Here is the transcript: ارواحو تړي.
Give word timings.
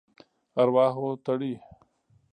ارواحو 0.61 1.07
تړي. 1.25 1.53